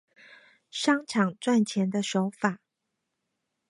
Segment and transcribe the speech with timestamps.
[0.71, 2.57] 商場賺錢的手法